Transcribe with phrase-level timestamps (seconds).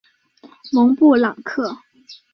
[0.71, 1.77] 蒙布朗克。